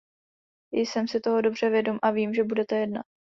[0.73, 3.05] Jsem si toho dobře vědom a vím, že budete jednat.